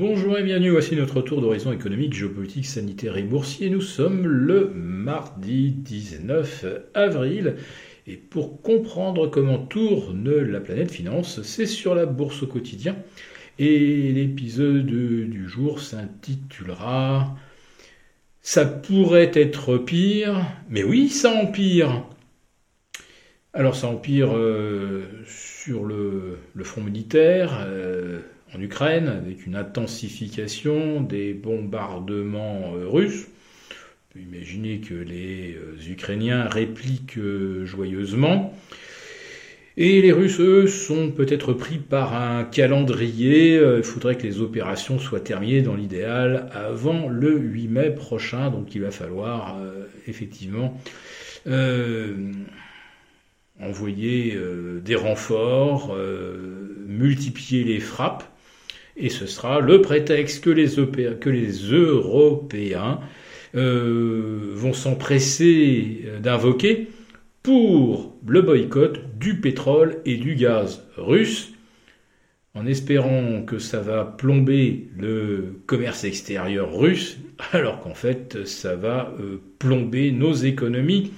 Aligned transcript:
Bonjour 0.00 0.38
et 0.38 0.42
bienvenue, 0.42 0.70
voici 0.70 0.96
notre 0.96 1.20
tour 1.20 1.42
d'horizon 1.42 1.74
économique, 1.74 2.14
géopolitique, 2.14 2.64
sanitaire 2.64 3.18
et 3.18 3.22
boursier. 3.22 3.68
Nous 3.68 3.82
sommes 3.82 4.26
le 4.26 4.72
mardi 4.74 5.72
19 5.72 6.64
avril 6.94 7.56
et 8.06 8.16
pour 8.16 8.62
comprendre 8.62 9.26
comment 9.26 9.58
tourne 9.58 10.34
la 10.40 10.60
planète 10.60 10.90
finance, 10.90 11.42
c'est 11.42 11.66
sur 11.66 11.94
la 11.94 12.06
bourse 12.06 12.42
au 12.44 12.46
quotidien. 12.46 12.96
Et 13.58 14.10
l'épisode 14.12 14.86
du 14.86 15.46
jour 15.46 15.82
s'intitulera 15.82 17.36
Ça 18.40 18.64
pourrait 18.64 19.32
être 19.34 19.76
pire, 19.76 20.46
mais 20.70 20.82
oui, 20.82 21.10
ça 21.10 21.30
empire. 21.30 22.06
Alors 23.52 23.76
ça 23.76 23.88
empire 23.88 24.34
euh, 24.34 25.02
sur 25.26 25.84
le, 25.84 26.38
front 26.62 26.80
militaire. 26.80 27.66
Euh, 27.66 28.20
en 28.54 28.60
Ukraine, 28.60 29.08
avec 29.08 29.46
une 29.46 29.56
intensification 29.56 31.00
des 31.00 31.34
bombardements 31.34 32.72
euh, 32.74 32.88
russes. 32.88 33.26
On 33.70 34.14
peut 34.14 34.20
imaginer 34.20 34.80
que 34.80 34.94
les 34.94 35.54
euh, 35.54 35.76
Ukrainiens 35.88 36.48
répliquent 36.48 37.18
euh, 37.18 37.64
joyeusement. 37.64 38.54
Et 39.76 40.02
les 40.02 40.12
Russes, 40.12 40.40
eux, 40.40 40.66
sont 40.66 41.10
peut-être 41.10 41.52
pris 41.52 41.78
par 41.78 42.14
un 42.20 42.44
calendrier. 42.44 43.54
Il 43.54 43.82
faudrait 43.82 44.16
que 44.16 44.24
les 44.24 44.40
opérations 44.40 44.98
soient 44.98 45.20
terminées 45.20 45.62
dans 45.62 45.74
l'idéal 45.74 46.50
avant 46.52 47.08
le 47.08 47.38
8 47.38 47.68
mai 47.68 47.90
prochain. 47.90 48.50
Donc 48.50 48.74
il 48.74 48.82
va 48.82 48.90
falloir 48.90 49.58
effectivement 50.06 50.78
envoyer 53.58 54.38
des 54.84 54.96
renforts, 54.96 55.96
multiplier 56.86 57.64
les 57.64 57.80
frappes 57.80 58.24
et 59.00 59.08
ce 59.08 59.26
sera 59.26 59.60
le 59.60 59.80
prétexte 59.80 60.44
que 60.44 60.50
les, 60.50 60.76
Européens 61.72 63.00
euh, 63.54 64.52
vont 64.54 64.72
s'empresser 64.72 66.04
d'invoquer 66.22 66.88
pour 67.42 68.16
le 68.26 68.42
boycott 68.42 69.00
du 69.18 69.40
pétrole 69.40 69.98
et 70.04 70.16
du 70.16 70.34
gaz 70.34 70.86
russe, 70.96 71.52
en 72.54 72.66
espérant 72.66 73.42
que 73.42 73.58
ça 73.58 73.80
va 73.80 74.04
plomber 74.04 74.88
le 74.96 75.60
commerce 75.66 76.04
extérieur 76.04 76.76
russe, 76.76 77.18
alors 77.52 77.80
qu'en 77.80 77.94
fait 77.94 78.44
ça 78.44 78.76
va 78.76 79.14
euh, 79.20 79.40
plomber 79.58 80.12
nos 80.12 80.34
économies 80.34 81.12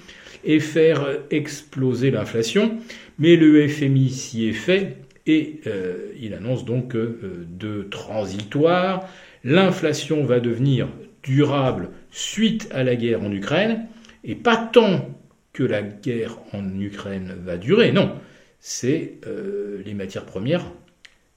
et 0.45 0.61
faire 0.61 1.07
exploser 1.31 2.11
l'inflation. 2.11 2.79
Mais 3.19 3.37
le 3.37 3.67
FMI 3.69 4.11
s'y 4.11 4.49
est 4.49 4.53
fait, 4.53 4.97
et 5.27 5.61
euh, 5.67 6.13
il 6.21 6.35
annonce 6.35 6.65
donc 6.65 6.95
euh, 6.97 7.47
de 7.49 7.87
transitoire, 7.91 9.09
l'inflation 9.45 10.25
va 10.25 10.41
devenir 10.41 10.89
durable 11.23 11.91
suite 12.11 12.69
à 12.73 12.83
la 12.83 12.97
guerre 12.97 13.23
en 13.23 13.31
Ukraine, 13.31 13.87
et 14.25 14.35
pas 14.35 14.57
tant 14.57 15.09
que 15.53 15.63
la 15.63 15.83
guerre 15.83 16.39
en 16.53 16.81
Ukraine 16.81 17.37
va 17.45 17.57
durer, 17.57 17.93
non, 17.93 18.13
c'est 18.59 19.15
euh, 19.27 19.83
les 19.85 19.95
matières 19.95 20.25
premières 20.25 20.65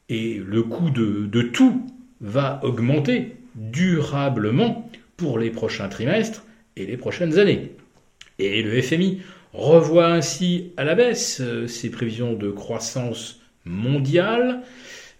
et 0.10 0.42
le 0.46 0.64
coût 0.64 0.90
de, 0.90 1.26
de, 1.26 1.42
tout 1.42 1.86
va 2.22 2.60
augmenter 2.64 3.36
durablement 3.56 4.90
pour 5.18 5.40
les 5.40 5.50
prochains 5.50 5.90
trimestres 5.90 6.44
et 6.76 6.86
les 6.86 6.98
prochaines 6.98 7.40
années. 7.40 7.72
Et 8.38 8.62
le 8.62 8.82
FMI 8.82 9.22
revoit 9.54 10.08
ainsi 10.08 10.74
à 10.78 10.84
la 10.84 10.94
baisse 10.94 11.42
ses 11.68 11.90
prévisions 11.90 12.34
de 12.34 12.52
croissance 12.52 13.42
mondiale 13.66 14.62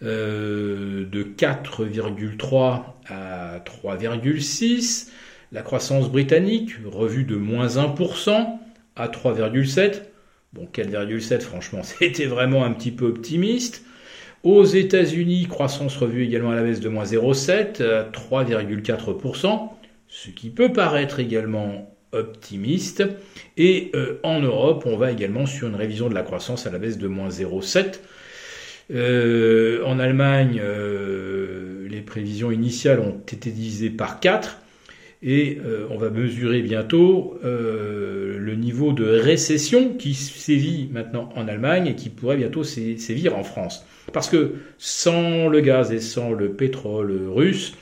euh, 0.04 1.06
de 1.06 1.24
4,3 1.24 2.84
à 3.08 3.60
3,6. 3.60 5.10
La 5.52 5.62
croissance 5.62 6.12
britannique 6.12 6.72
revue 6.86 7.24
de 7.24 7.36
moins 7.36 7.68
1% 7.68 8.48
à 8.96 9.08
3,7. 9.08 10.02
Bon, 10.54 10.68
4,7, 10.74 11.42
franchement, 11.42 11.82
c'était 11.84 12.26
vraiment 12.26 12.66
un 12.66 12.72
petit 12.72 12.92
peu 12.92 13.06
optimiste. 13.06 13.84
Aux 14.44 14.64
États-Unis, 14.64 15.48
croissance 15.48 15.98
revue 15.98 16.24
également 16.24 16.52
à 16.52 16.56
la 16.56 16.64
baisse 16.64 16.80
de 16.80 16.90
moins 16.90 17.06
0,7 17.06 17.82
à 17.82 18.04
3,4%, 18.04 19.70
ce 20.08 20.30
qui 20.30 20.50
peut 20.50 20.72
paraître 20.72 21.20
également 21.20 21.96
optimiste. 22.12 23.04
Et 23.58 23.92
euh, 23.96 24.20
en 24.24 24.42
Europe, 24.42 24.84
on 24.86 24.98
va 24.98 25.12
également 25.12 25.46
sur 25.46 25.68
une 25.68 25.76
révision 25.76 26.10
de 26.10 26.14
la 26.14 26.22
croissance 26.22 26.68
à 26.68 26.72
la 26.72 26.78
baisse 26.78 26.98
de 26.98 27.08
moins 27.08 27.30
0,7 27.30 28.00
euh, 28.94 29.84
en 29.84 30.00
Allemagne, 30.00 30.62
euh, 30.64 31.88
les 31.90 32.02
prévisions 32.02 32.52
initiales 32.52 33.00
ont 33.00 33.20
été 33.32 33.50
divisées 33.50 33.90
par 33.90 34.20
4 34.20 34.60
et 35.24 35.60
euh, 35.66 35.88
on 35.90 35.98
va 35.98 36.10
mesurer 36.10 36.62
bientôt 36.62 37.40
le 37.44 38.56
niveau 38.56 38.94
de 38.94 39.06
récession 39.06 39.94
qui 39.96 40.14
sévit 40.14 40.90
maintenant 40.92 41.30
en 41.36 41.48
Allemagne 41.48 41.88
et 41.88 41.96
qui 41.96 42.10
pourrait 42.10 42.38
bientôt 42.38 42.64
sévir 42.64 43.38
en 43.38 43.44
France. 43.44 43.86
Parce 44.14 44.30
que 44.30 44.56
sans 44.78 45.48
le 45.48 45.62
gaz 45.62 45.92
et 45.92 46.00
sans 46.00 46.32
le 46.32 46.52
pétrole 46.52 47.28
russe, 47.28 47.74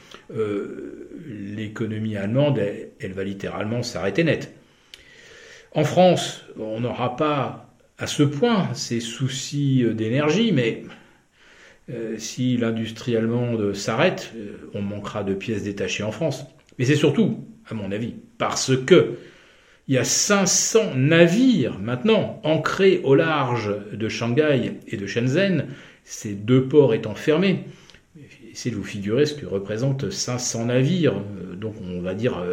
l'économie 1.27 2.15
allemande, 2.15 2.59
elle 2.99 3.13
va 3.13 3.23
littéralement 3.23 3.83
s'arrêter 3.83 4.23
net. 4.23 4.53
En 5.75 5.83
France, 5.83 6.45
on 6.57 6.79
n'aura 6.79 7.15
pas 7.15 7.72
à 8.03 8.07
ce 8.07 8.23
point 8.23 8.67
ces 8.73 8.99
soucis 8.99 9.85
d'énergie, 9.95 10.51
mais 10.51 10.83
euh, 11.89 12.15
si 12.17 12.57
l'industrie 12.57 13.15
allemande 13.15 13.73
s'arrête, 13.73 14.33
euh, 14.35 14.69
on 14.73 14.81
manquera 14.81 15.23
de 15.23 15.33
pièces 15.33 15.63
détachées 15.63 16.03
en 16.03 16.11
France. 16.11 16.45
Mais 16.77 16.83
c'est 16.83 16.97
surtout, 16.97 17.45
à 17.65 17.73
mon 17.73 17.93
avis, 17.93 18.15
parce 18.37 18.75
que 18.75 19.13
il 19.87 19.95
y 19.95 19.97
a 19.97 20.03
500 20.03 20.95
navires 20.95 21.79
maintenant 21.79 22.41
ancrés 22.43 22.99
au 23.05 23.15
large 23.15 23.73
de 23.93 24.09
Shanghai 24.09 24.73
et 24.85 24.97
de 24.97 25.07
Shenzhen, 25.07 25.67
ces 26.03 26.33
deux 26.33 26.65
ports 26.65 26.93
étant 26.93 27.15
fermés. 27.15 27.63
Essayez 28.51 28.75
de 28.75 28.79
vous 28.79 28.85
figurer 28.85 29.25
ce 29.25 29.33
que 29.33 29.45
représentent 29.45 30.09
500 30.09 30.65
navires. 30.65 31.15
Euh, 31.15 31.55
donc 31.55 31.75
on 31.81 32.01
va 32.01 32.15
dire 32.15 32.43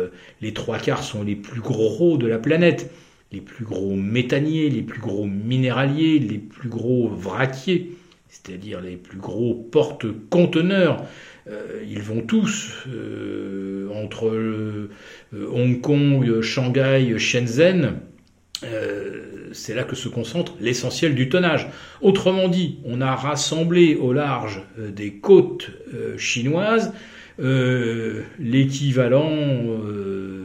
les 0.43 0.55
trois 0.55 0.79
quarts 0.79 1.03
sont 1.03 1.25
les 1.25 1.35
plus 1.35 1.61
gros 1.61 2.19
de 2.19 2.29
la 2.29 2.39
planète 2.39 2.93
les 3.33 3.41
plus 3.41 3.65
gros 3.65 3.95
méthaniers, 3.95 4.69
les 4.71 4.83
plus 4.83 5.01
gros 5.01 5.27
minéraliers, 5.27 6.19
les 6.19 6.39
plus 6.39 6.69
gros 6.69 7.09
vraquiers, 7.09 7.93
c'est-à-dire 8.29 8.81
les 8.81 8.97
plus 8.97 9.19
gros 9.19 9.55
porte-conteneurs. 9.55 11.05
Euh, 11.49 11.83
ils 11.89 12.03
vont 12.03 12.23
tous 12.23 12.73
euh, 12.89 13.89
entre 13.95 14.29
euh, 14.29 14.91
Hong 15.53 15.81
Kong, 15.81 16.41
Shanghai, 16.41 17.19
Shenzhen. 17.19 18.01
c'est 19.53 19.75
là 19.75 19.85
que 19.85 19.97
se 19.97 20.09
concentre 20.09 20.55
l'essentiel 20.61 21.15
du 21.15 21.29
tonnage. 21.29 21.69
Autrement 22.03 22.49
dit, 22.49 22.79
on 22.85 23.01
a 23.01 23.15
rassemblé 23.15 23.95
au 23.95 24.13
large 24.13 24.63
des 24.77 25.15
côtes 25.15 25.71
chinoises 26.19 26.93
l'équivalent 28.39 29.31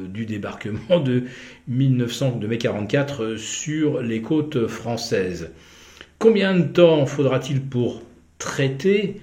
du 0.08 0.26
débarquement 0.26 1.00
de 1.00 1.24
1900 1.68 2.38
de 2.38 2.48
mai 2.48 2.58
44 2.58 3.36
sur 3.36 4.02
les 4.02 4.22
côtes 4.22 4.68
françaises. 4.68 5.52
Combien 6.18 6.58
de 6.58 6.64
temps 6.64 7.06
faudra-t-il 7.06 7.62
pour 7.62 8.02
traiter 8.40 9.18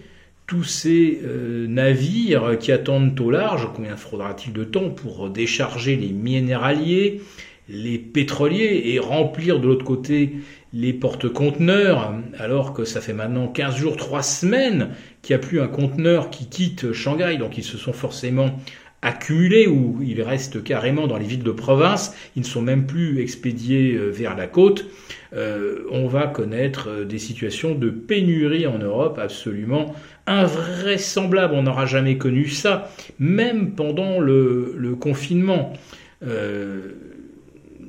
tous 0.46 0.64
ces 0.64 1.20
euh, 1.24 1.66
navires 1.66 2.58
qui 2.58 2.70
attendent 2.72 3.18
au 3.18 3.30
large? 3.30 3.68
Combien 3.74 3.96
faudra-t-il 3.96 4.52
de 4.52 4.64
temps 4.64 4.90
pour 4.90 5.30
décharger 5.30 5.96
les 5.96 6.10
minéraliers, 6.10 7.22
les 7.68 7.98
pétroliers 7.98 8.82
et 8.86 8.98
remplir 8.98 9.60
de 9.60 9.66
l'autre 9.66 9.84
côté 9.84 10.34
les 10.72 10.92
porte-conteneurs 10.92 12.14
alors 12.38 12.72
que 12.72 12.84
ça 12.84 13.00
fait 13.00 13.12
maintenant 13.12 13.48
15 13.48 13.76
jours, 13.76 13.96
3 13.96 14.22
semaines 14.22 14.90
qu'il 15.20 15.36
n'y 15.36 15.42
a 15.42 15.46
plus 15.46 15.60
un 15.60 15.68
conteneur 15.68 16.30
qui 16.30 16.48
quitte 16.48 16.92
Shanghai, 16.92 17.36
donc 17.36 17.58
ils 17.58 17.64
se 17.64 17.78
sont 17.78 17.92
forcément 17.92 18.58
accumulés 19.02 19.66
ou 19.66 19.98
ils 20.00 20.22
restent 20.22 20.62
carrément 20.62 21.08
dans 21.08 21.18
les 21.18 21.26
villes 21.26 21.42
de 21.42 21.50
province, 21.50 22.14
ils 22.36 22.42
ne 22.42 22.46
sont 22.46 22.62
même 22.62 22.86
plus 22.86 23.20
expédiés 23.20 23.94
euh, 23.94 24.10
vers 24.10 24.36
la 24.36 24.46
côte, 24.46 24.86
euh, 25.34 25.84
on 25.90 26.06
va 26.06 26.28
connaître 26.28 26.88
euh, 26.88 27.04
des 27.04 27.18
situations 27.18 27.74
de 27.74 27.90
pénurie 27.90 28.66
en 28.66 28.78
Europe 28.78 29.18
absolument 29.20 29.94
invraisemblables. 30.26 31.54
On 31.54 31.64
n'aura 31.64 31.84
jamais 31.84 32.16
connu 32.16 32.48
ça, 32.48 32.92
même 33.18 33.72
pendant 33.72 34.20
le, 34.20 34.96
confinement. 35.00 35.72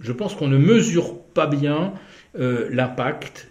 Je 0.02 0.12
pense 0.12 0.36
qu'on 0.36 0.48
ne 0.48 0.58
mesure 0.58 1.20
pas 1.34 1.48
bien 1.48 1.94
l'impact 2.36 3.48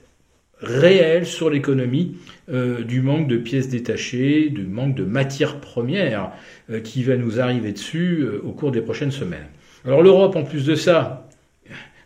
réel 0.63 1.27
sur 1.27 1.51
l'économie 1.51 2.17
euh, 2.51 2.83
du 2.83 3.03
manque 3.03 3.29
de 3.29 3.37
pièces 3.37 3.69
détachées, 3.69 4.49
du 4.49 4.63
manque 4.63 4.95
de 4.95 5.05
matières 5.05 5.61
premières 5.61 6.33
euh, 6.71 6.81
qui 6.81 7.03
va 7.03 7.17
nous 7.17 7.41
arriver 7.41 7.73
dessus 7.73 8.21
euh, 8.23 8.41
au 8.45 8.53
cours 8.53 8.71
des 8.71 8.81
prochaines 8.81 9.11
semaines. 9.11 9.47
Alors 9.85 10.03
l'Europe, 10.03 10.37
en 10.37 10.45
plus 10.45 10.65
de 10.65 10.75
ça, 10.75 11.29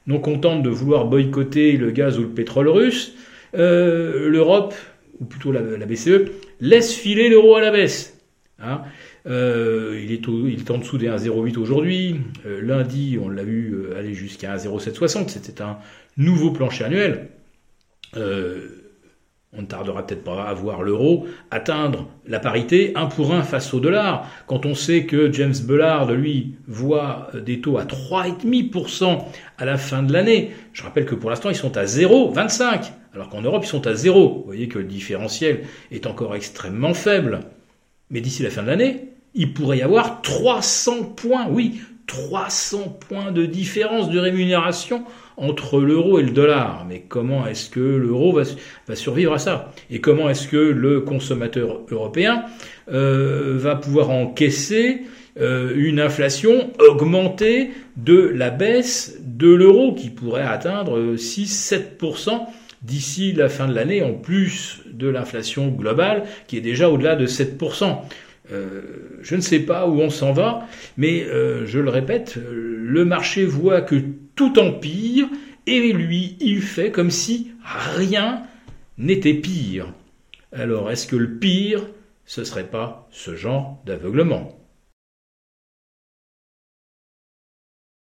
non 0.06 0.19
contente 0.19 0.62
de 0.62 0.71
vouloir 0.71 1.06
boycotter 1.06 1.77
le 1.77 1.91
gaz 1.91 2.19
ou 2.19 2.23
le 2.23 2.29
pétrole 2.29 2.69
russe, 2.69 3.15
l'Europe, 3.53 4.75
ou 5.21 5.25
plutôt 5.25 5.50
la, 5.50 5.61
BCE, 5.61 6.31
laisse 6.61 6.94
filer 6.94 7.29
l'euro 7.29 7.56
à 7.56 7.61
la 7.61 7.71
baisse. 7.71 8.19
Hein. 8.59 8.82
Euh, 9.26 10.00
il, 10.02 10.12
est 10.12 10.23
il, 10.28 10.61
est 10.61 10.70
en 10.70 10.78
dessous 10.78 10.99
des 10.99 11.08
1,08 11.08 11.58
aujourd'hui. 11.58 12.20
Euh, 12.46 12.61
lundi, 12.61 13.19
on 13.20 13.28
l'a 13.28 13.43
vu 13.43 13.73
euh, 13.75 13.99
aller 13.99 14.14
jusqu'à 14.14 14.56
1,0760. 14.56 15.28
C'était 15.28 15.62
un 15.62 15.78
nouveau 16.17 16.50
plancher 16.52 16.84
annuel. 16.84 17.28
on 18.14 19.62
ne 19.62 19.67
tardera 19.67 20.06
peut-être 20.06 20.23
pas 20.23 20.44
à 20.44 20.55
voir 20.55 20.82
l'euro 20.82 21.26
atteindre 21.50 22.08
la 22.26 22.38
parité 22.38 22.93
1 22.94 23.06
pour 23.06 23.32
1 23.32 23.43
face 23.43 23.75
au 23.75 23.81
dollar. 23.81 24.31
Quand 24.46 24.64
on 24.64 24.75
sait 24.75 25.06
que 25.06 25.32
James 25.32 25.55
Bullard, 25.64 26.12
lui, 26.12 26.55
voit 26.69 27.31
des 27.34 27.61
taux 27.61 27.79
à 27.79 27.84
3,5% 27.84 29.25
à 29.58 29.64
la 29.64 29.76
fin 29.76 30.05
de 30.05 30.12
l'année. 30.12 30.52
Je 30.72 30.84
rappelle 30.84 31.06
que 31.06 31.17
pour 31.17 31.31
l'instant, 31.31 31.50
ils 31.50 31.56
sont 31.56 31.76
à 31.76 31.84
0,25. 31.84 32.93
Alors 33.12 33.29
qu'en 33.29 33.40
Europe, 33.40 33.64
ils 33.64 33.69
sont 33.69 33.87
à 33.88 33.94
0. 33.94 34.29
Vous 34.29 34.44
voyez 34.44 34.69
que 34.69 34.79
le 34.79 34.84
différentiel 34.84 35.64
est 35.90 36.06
encore 36.06 36.37
extrêmement 36.37 36.94
faible. 36.94 37.40
Mais 38.11 38.20
d'ici 38.20 38.43
la 38.43 38.50
fin 38.50 38.62
de 38.62 38.69
l'année, 38.69 39.16
il 39.37 39.53
pourrait 39.53 39.79
y 39.79 39.83
avoir 39.83 40.23
300 40.23 41.05
points, 41.15 41.47
oui, 41.49 41.81
300 42.06 42.99
points 43.09 43.33
de 43.33 43.47
différence 43.47 44.11
de 44.11 44.19
rémunération 44.19 45.05
entre 45.37 45.81
l'euro 45.81 46.19
et 46.19 46.23
le 46.23 46.31
dollar. 46.31 46.87
Mais 46.88 47.05
comment 47.06 47.47
est-ce 47.47 47.69
que 47.69 47.81
l'euro 47.81 48.33
va, 48.33 48.97
survivre 48.97 49.35
à 49.35 49.38
ça? 49.38 49.73
Et 49.91 50.00
comment 50.00 50.29
est-ce 50.31 50.49
que 50.49 50.56
le 50.56 51.00
consommateur 51.03 51.83
européen 51.91 52.44
euh, 52.91 53.56
va 53.59 53.77
pouvoir 53.77 54.11
encaisser 54.11 55.03
euh, 55.39 55.75
une 55.77 56.00
inflation 56.00 56.73
augmentée 56.79 57.71
de 57.97 58.19
la 58.19 58.49
baisse 58.49 59.19
de 59.21 59.53
l'euro 59.53 59.94
qui 59.94 60.09
pourrait 60.09 60.43
atteindre 60.43 61.17
6-7% 61.17 62.41
d'ici 62.82 63.32
la 63.32 63.49
fin 63.49 63.67
de 63.67 63.75
l'année, 63.75 64.03
en 64.03 64.15
plus 64.15 64.81
de 64.91 65.09
l'inflation 65.09 65.69
globale 65.69 66.23
qui 66.47 66.56
est 66.56 66.62
déjà 66.62 66.89
au-delà 66.89 67.17
de 67.17 67.27
7%. 67.27 67.99
Euh, 68.52 68.82
je 69.22 69.34
ne 69.34 69.40
sais 69.40 69.60
pas 69.60 69.87
où 69.88 70.00
on 70.00 70.10
s'en 70.10 70.32
va, 70.32 70.66
mais 70.96 71.25
euh, 71.25 71.66
je 71.66 71.81
le 71.81 71.90
répète, 71.90 72.37
le 72.37 73.04
marché 73.04 73.44
voit 73.44 73.81
que 73.81 73.96
tout 74.34 74.58
empire 74.58 75.26
et 75.66 75.93
lui, 75.93 76.37
il 76.40 76.62
fait 76.62 76.93
comme 76.93 77.10
si 77.10 77.52
rien 77.64 78.43
n'était 78.98 79.34
pire. 79.34 79.93
Alors, 80.52 80.90
est-ce 80.90 81.06
que 81.06 81.16
le 81.16 81.38
pire, 81.38 81.87
ce 82.25 82.44
serait 82.44 82.69
pas 82.69 83.08
ce 83.10 83.34
genre 83.34 83.82
d'aveuglement? 83.84 84.56